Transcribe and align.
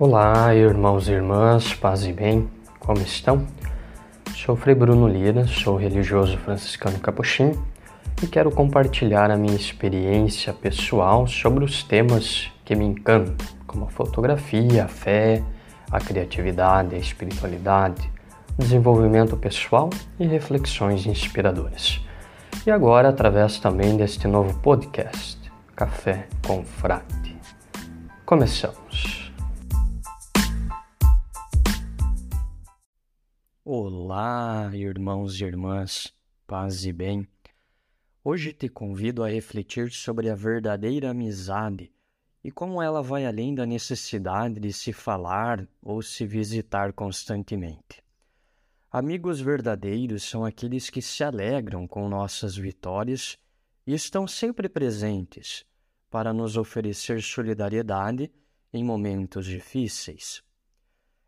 Olá, 0.00 0.54
irmãos 0.54 1.08
e 1.08 1.12
irmãs, 1.12 1.74
paz 1.74 2.06
e 2.06 2.12
bem, 2.14 2.48
como 2.78 3.02
estão? 3.02 3.46
Sou 4.34 4.56
Frei 4.56 4.74
Bruno 4.74 5.06
Lira, 5.06 5.46
sou 5.46 5.76
religioso 5.76 6.38
franciscano 6.38 6.98
capuchinho 6.98 7.62
e 8.22 8.26
quero 8.26 8.50
compartilhar 8.50 9.30
a 9.30 9.36
minha 9.36 9.54
experiência 9.54 10.54
pessoal 10.54 11.26
sobre 11.26 11.64
os 11.64 11.82
temas 11.82 12.50
que 12.64 12.74
me 12.74 12.86
encantam, 12.86 13.46
como 13.66 13.84
a 13.84 13.90
fotografia, 13.90 14.86
a 14.86 14.88
fé, 14.88 15.42
a 15.90 16.00
criatividade, 16.00 16.94
a 16.94 16.98
espiritualidade, 16.98 18.10
desenvolvimento 18.58 19.36
pessoal 19.36 19.90
e 20.18 20.26
reflexões 20.26 21.04
inspiradoras. 21.04 22.00
E 22.66 22.70
agora, 22.70 23.10
através 23.10 23.58
também 23.58 23.98
deste 23.98 24.26
novo 24.26 24.58
podcast, 24.60 25.38
Café 25.76 26.26
com 26.46 26.64
Frade. 26.64 27.36
Começamos. 28.24 29.19
Olá, 33.72 34.68
irmãos 34.74 35.40
e 35.40 35.44
irmãs, 35.44 36.12
paz 36.44 36.84
e 36.84 36.92
bem. 36.92 37.24
Hoje 38.24 38.52
te 38.52 38.68
convido 38.68 39.22
a 39.22 39.28
refletir 39.28 39.92
sobre 39.92 40.28
a 40.28 40.34
verdadeira 40.34 41.10
amizade 41.10 41.92
e 42.42 42.50
como 42.50 42.82
ela 42.82 43.00
vai 43.00 43.24
além 43.24 43.54
da 43.54 43.64
necessidade 43.64 44.58
de 44.58 44.72
se 44.72 44.92
falar 44.92 45.68
ou 45.80 46.02
se 46.02 46.26
visitar 46.26 46.92
constantemente. 46.92 48.02
Amigos 48.90 49.40
verdadeiros 49.40 50.24
são 50.24 50.44
aqueles 50.44 50.90
que 50.90 51.00
se 51.00 51.22
alegram 51.22 51.86
com 51.86 52.08
nossas 52.08 52.56
vitórias 52.56 53.38
e 53.86 53.94
estão 53.94 54.26
sempre 54.26 54.68
presentes 54.68 55.64
para 56.10 56.32
nos 56.32 56.56
oferecer 56.56 57.22
solidariedade 57.22 58.32
em 58.72 58.82
momentos 58.82 59.46
difíceis. 59.46 60.42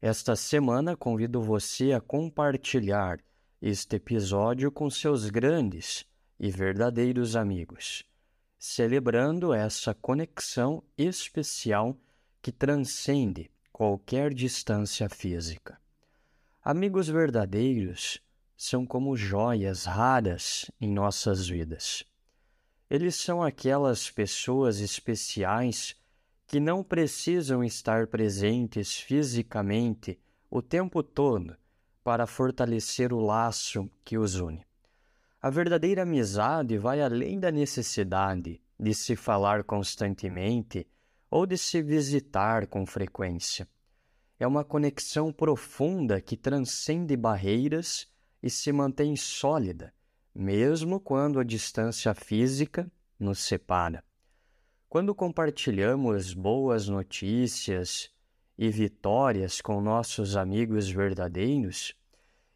Esta 0.00 0.36
semana 0.36 0.96
convido 0.96 1.42
você 1.42 1.92
a 1.92 2.00
compartilhar 2.00 3.18
este 3.60 3.96
episódio 3.96 4.70
com 4.70 4.88
seus 4.88 5.28
grandes 5.28 6.06
e 6.38 6.52
verdadeiros 6.52 7.34
amigos, 7.34 8.04
celebrando 8.56 9.52
essa 9.52 9.92
conexão 9.92 10.84
especial 10.96 11.98
que 12.40 12.52
transcende 12.52 13.50
qualquer 13.72 14.32
distância 14.32 15.08
física. 15.08 15.80
Amigos 16.62 17.08
verdadeiros 17.08 18.22
são 18.56 18.86
como 18.86 19.16
joias 19.16 19.84
raras 19.84 20.70
em 20.80 20.88
nossas 20.92 21.48
vidas. 21.48 22.04
Eles 22.88 23.16
são 23.16 23.42
aquelas 23.42 24.08
pessoas 24.08 24.78
especiais 24.78 25.96
que 26.48 26.58
não 26.58 26.82
precisam 26.82 27.62
estar 27.62 28.06
presentes 28.06 28.98
fisicamente 28.98 30.18
o 30.50 30.62
tempo 30.62 31.02
todo 31.02 31.54
para 32.02 32.26
fortalecer 32.26 33.12
o 33.12 33.20
laço 33.20 33.88
que 34.02 34.16
os 34.16 34.36
une. 34.36 34.66
A 35.42 35.50
verdadeira 35.50 36.04
amizade 36.04 36.78
vai 36.78 37.02
além 37.02 37.38
da 37.38 37.50
necessidade 37.50 38.62
de 38.80 38.94
se 38.94 39.14
falar 39.14 39.62
constantemente 39.62 40.86
ou 41.30 41.44
de 41.44 41.58
se 41.58 41.82
visitar 41.82 42.66
com 42.66 42.86
frequência. 42.86 43.68
É 44.40 44.46
uma 44.46 44.64
conexão 44.64 45.30
profunda 45.30 46.18
que 46.18 46.34
transcende 46.34 47.14
barreiras 47.14 48.08
e 48.42 48.48
se 48.48 48.72
mantém 48.72 49.16
sólida, 49.16 49.92
mesmo 50.34 50.98
quando 50.98 51.38
a 51.38 51.44
distância 51.44 52.14
física 52.14 52.90
nos 53.20 53.40
separa. 53.40 54.02
Quando 54.88 55.14
compartilhamos 55.14 56.32
boas 56.32 56.88
notícias 56.88 58.10
e 58.56 58.70
vitórias 58.70 59.60
com 59.60 59.82
nossos 59.82 60.34
amigos 60.34 60.88
verdadeiros, 60.88 61.94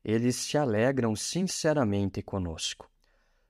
eles 0.03 0.37
se 0.37 0.57
alegram 0.57 1.15
sinceramente 1.15 2.23
conosco. 2.23 2.91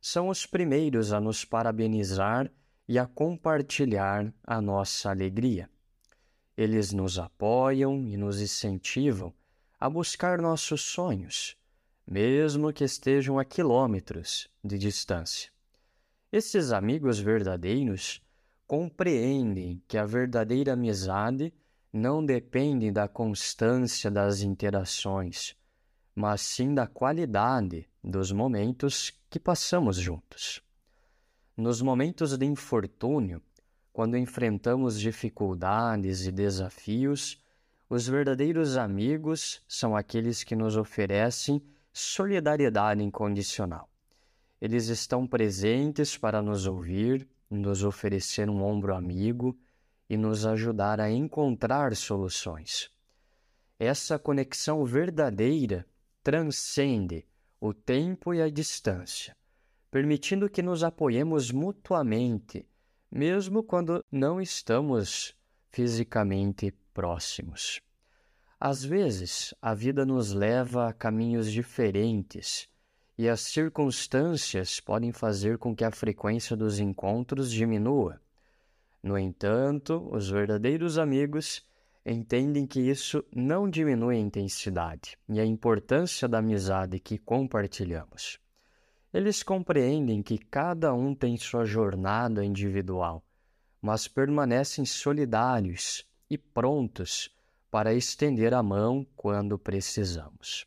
São 0.01 0.29
os 0.29 0.47
primeiros 0.47 1.13
a 1.13 1.21
nos 1.21 1.45
parabenizar 1.45 2.51
e 2.89 2.99
a 2.99 3.07
compartilhar 3.07 4.35
a 4.45 4.61
nossa 4.61 5.11
alegria. 5.11 5.71
Eles 6.57 6.93
nos 6.93 7.21
apoiam 7.21 8.09
e 8.09 8.17
nos 8.17 8.41
incentivam 8.41 9.33
a 9.79 9.89
buscar 9.89 10.43
nossos 10.43 10.83
sonhos, 10.83 11.57
mesmo 12.05 12.73
que 12.73 12.83
estejam 12.83 13.39
a 13.39 13.45
quilômetros 13.45 14.49
de 14.63 14.77
distância. 14.77 15.53
Esses 16.33 16.73
amigos 16.73 17.21
verdadeiros 17.21 18.21
compreendem 18.73 19.83
que 19.87 19.99
a 19.99 20.07
verdadeira 20.07 20.73
amizade 20.73 21.53
não 21.93 22.25
depende 22.25 22.91
da 22.91 23.07
constância 23.07 24.11
das 24.11 24.41
interações, 24.41 25.55
mas 26.15 26.41
sim 26.41 26.73
da 26.73 26.87
qualidade 26.87 27.87
dos 28.03 28.33
momentos 28.33 29.13
que 29.29 29.39
passamos 29.39 29.99
juntos. 29.99 30.63
Nos 31.55 31.83
momentos 31.83 32.35
de 32.39 32.47
infortúnio, 32.47 33.43
quando 33.93 34.17
enfrentamos 34.17 34.99
dificuldades 34.99 36.25
e 36.25 36.33
desafios, 36.33 37.45
os 37.91 38.09
verdadeiros 38.09 38.79
amigos 38.79 39.63
são 39.69 39.95
aqueles 39.95 40.43
que 40.43 40.57
nos 40.57 40.79
oferecem 40.79 41.61
solidariedade 41.93 43.05
incondicional. 43.05 43.87
Eles 44.59 44.89
estão 44.89 45.27
presentes 45.27 46.17
para 46.17 46.41
nos 46.41 46.67
ouvir, 46.67 47.29
nos 47.59 47.85
oferecer 47.85 48.49
um 48.49 48.63
ombro 48.63 48.95
amigo 48.95 49.59
e 50.09 50.17
nos 50.17 50.45
ajudar 50.45 51.01
a 51.01 51.11
encontrar 51.11 51.95
soluções. 51.97 52.91
Essa 53.79 54.19
conexão 54.19 54.85
verdadeira 54.85 55.87
transcende 56.23 57.27
o 57.61 57.73
tempo 57.73 58.35
e 58.35 58.41
a 58.43 58.51
distância, 58.51 59.37
permitindo 59.91 60.49
que 60.49 60.63
nos 60.63 60.85
apoiemos 60.85 61.51
mutuamente, 61.51 62.67
mesmo 63.11 63.63
quando 63.63 64.05
não 64.11 64.41
estamos 64.41 65.37
fisicamente 65.69 66.73
próximos. 66.93 67.81
Às 68.59 68.85
vezes, 68.85 69.55
a 69.61 69.75
vida 69.75 70.07
nos 70.07 70.33
leva 70.33 70.89
a 70.89 70.93
caminhos 70.93 71.51
diferentes 71.51 72.69
e 73.17 73.29
as 73.29 73.41
circunstâncias 73.41 74.81
podem 74.81 75.13
fazer 75.13 75.59
com 75.59 75.75
que 75.77 75.85
a 75.85 75.91
frequência 75.91 76.57
dos 76.57 76.79
encontros 76.79 77.51
diminua. 77.51 78.21
No 79.03 79.19
entanto, 79.19 80.09
os 80.11 80.31
verdadeiros 80.31 80.97
amigos 80.97 81.63
entendem 82.05 82.67
que 82.67 82.81
isso 82.81 83.25
não 83.35 83.69
diminui 83.69 84.17
a 84.17 84.21
intensidade 84.21 85.19
e 85.29 85.39
a 85.39 85.45
importância 85.45 86.27
da 86.27 86.39
amizade 86.39 86.99
que 86.99 87.19
compartilhamos. 87.19 88.39
Eles 89.13 89.43
compreendem 89.43 90.23
que 90.23 90.39
cada 90.39 90.95
um 90.95 91.15
tem 91.15 91.37
sua 91.37 91.65
jornada 91.65 92.45
individual, 92.45 93.23
mas 93.81 94.09
permanecem 94.09 94.87
solidários 94.87 96.07
e 96.31 96.39
prontos 96.39 97.31
para 97.71 97.93
estender 97.93 98.55
a 98.55 98.63
mão 98.63 99.07
quando 99.15 99.59
precisamos 99.59 100.67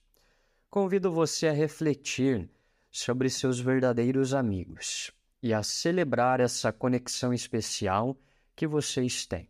convido 0.75 1.09
você 1.09 1.47
a 1.47 1.53
refletir 1.53 2.50
sobre 2.91 3.30
seus 3.30 3.62
verdadeiros 3.62 4.34
amigos 4.34 5.09
e 5.41 5.53
a 5.53 5.63
celebrar 5.63 6.41
essa 6.41 6.69
conexão 6.69 7.34
especial 7.34 8.19
que 8.53 8.68
vocês 8.68 9.25
têm. 9.25 9.50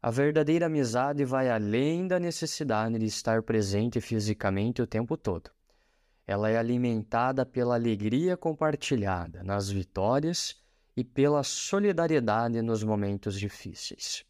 A 0.00 0.12
verdadeira 0.12 0.66
amizade 0.66 1.24
vai 1.24 1.50
além 1.50 2.06
da 2.06 2.20
necessidade 2.20 2.96
de 3.00 3.04
estar 3.04 3.42
presente 3.42 4.00
fisicamente 4.00 4.80
o 4.80 4.86
tempo 4.86 5.16
todo. 5.16 5.50
Ela 6.24 6.50
é 6.50 6.56
alimentada 6.56 7.44
pela 7.44 7.74
alegria 7.74 8.36
compartilhada 8.36 9.42
nas 9.42 9.68
vitórias 9.68 10.62
e 10.96 11.02
pela 11.02 11.42
solidariedade 11.42 12.62
nos 12.62 12.84
momentos 12.84 13.40
difíceis. 13.40 14.24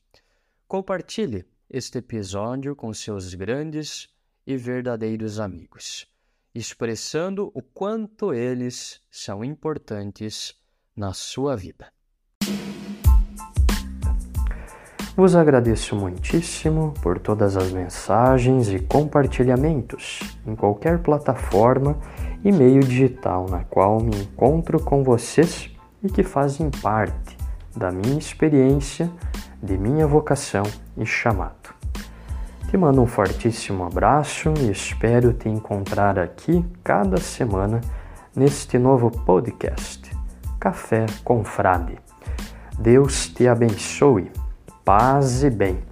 Compartilhe 0.66 1.44
este 1.68 1.98
episódio 1.98 2.74
com 2.74 2.94
seus 2.94 3.34
grandes 3.34 4.08
e 4.46 4.56
verdadeiros 4.56 5.38
amigos 5.38 6.13
expressando 6.54 7.50
o 7.54 7.60
quanto 7.60 8.32
eles 8.32 9.00
são 9.10 9.44
importantes 9.44 10.54
na 10.96 11.12
sua 11.12 11.56
vida. 11.56 11.92
Vos 15.16 15.36
agradeço 15.36 15.94
muitíssimo 15.94 16.92
por 17.00 17.20
todas 17.20 17.56
as 17.56 17.70
mensagens 17.70 18.68
e 18.68 18.80
compartilhamentos 18.80 20.20
em 20.44 20.56
qualquer 20.56 20.98
plataforma 20.98 21.96
e 22.44 22.50
meio 22.50 22.80
digital 22.80 23.48
na 23.48 23.62
qual 23.62 24.00
me 24.00 24.16
encontro 24.16 24.82
com 24.82 25.04
vocês 25.04 25.70
e 26.02 26.08
que 26.08 26.24
fazem 26.24 26.68
parte 26.68 27.36
da 27.76 27.92
minha 27.92 28.18
experiência, 28.18 29.10
de 29.62 29.78
minha 29.78 30.06
vocação 30.06 30.64
e 30.96 31.06
chamado. 31.06 31.83
Te 32.74 32.78
mando 32.78 33.00
um 33.00 33.06
fortíssimo 33.06 33.84
abraço 33.84 34.52
e 34.58 34.72
espero 34.72 35.32
te 35.32 35.48
encontrar 35.48 36.18
aqui 36.18 36.66
cada 36.82 37.18
semana 37.18 37.80
neste 38.34 38.78
novo 38.78 39.12
podcast, 39.12 40.10
Café 40.58 41.06
com 41.22 41.44
Frade. 41.44 41.96
Deus 42.76 43.28
te 43.28 43.46
abençoe, 43.46 44.28
paz 44.84 45.44
e 45.44 45.50
bem. 45.50 45.84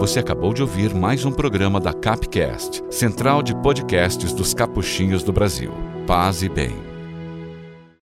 Você 0.00 0.18
acabou 0.18 0.52
de 0.52 0.62
ouvir 0.62 0.92
mais 0.92 1.24
um 1.24 1.30
programa 1.30 1.78
da 1.78 1.92
CapCast, 1.92 2.82
Central 2.90 3.40
de 3.40 3.54
Podcasts 3.54 4.32
dos 4.32 4.52
Capuchinhos 4.52 5.22
do 5.22 5.32
Brasil. 5.32 5.70
Paz 6.08 6.42
e 6.42 6.48
bem. 6.48 6.97